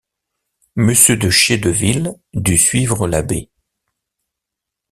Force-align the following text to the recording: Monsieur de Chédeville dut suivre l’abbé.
Monsieur 0.77 1.15
de 1.15 1.29
Chédeville 1.29 2.11
dut 2.33 2.57
suivre 2.57 3.07
l’abbé. 3.07 3.51